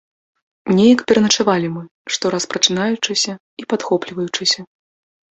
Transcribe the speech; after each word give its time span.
Неяк 0.77 1.01
пераначавалі 1.09 1.67
мы, 1.75 1.83
штораз 2.15 2.43
прачынаючыся 2.53 3.33
і 3.61 3.67
падхопліваючыся. 3.75 4.65